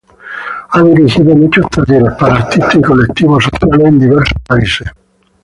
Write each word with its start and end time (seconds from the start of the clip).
Ha 0.71 0.81
dirigido 0.81 1.35
muchos 1.35 1.69
talleres 1.69 2.11
para 2.17 2.37
artistas 2.37 2.73
y 2.73 2.81
colectivos 2.81 3.43
sociales 3.43 3.85
en 3.85 3.99
diversos 3.99 4.33
países. 4.47 4.87